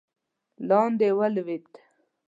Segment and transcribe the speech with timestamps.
[0.67, 1.65] لاندې ولوېد.